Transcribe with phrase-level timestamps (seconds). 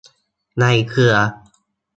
[0.59, 1.13] ในเครือ